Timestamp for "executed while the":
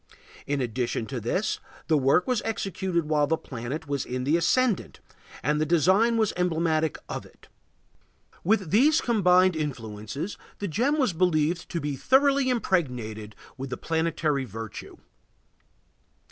2.43-3.37